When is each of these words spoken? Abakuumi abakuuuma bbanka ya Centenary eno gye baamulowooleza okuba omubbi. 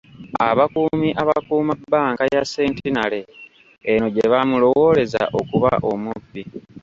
Abakuumi 0.49 1.09
abakuuuma 1.21 1.73
bbanka 1.81 2.23
ya 2.33 2.43
Centenary 2.53 3.21
eno 3.91 4.07
gye 4.13 4.25
baamulowooleza 4.31 5.21
okuba 5.39 5.71
omubbi. 5.91 6.41